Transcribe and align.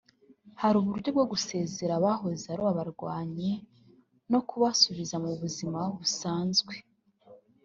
Hari 0.61 0.75
uburyo 0.81 1.09
bwo 1.15 1.25
gusezerera 1.31 1.93
abahoze 1.99 2.45
ari 2.53 2.63
abarwanyi 2.71 3.51
no 4.31 4.39
kubasubiza 4.47 5.15
mu 5.23 5.29
buzima 5.41 5.79
busanzwe 5.99 6.73